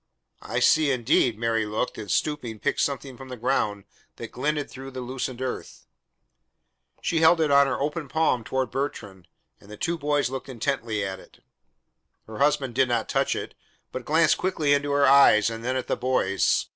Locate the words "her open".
7.67-8.07